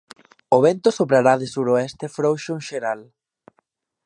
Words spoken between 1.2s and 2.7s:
do suroeste frouxo en